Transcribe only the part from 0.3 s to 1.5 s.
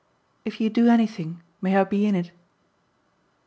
"If you do anything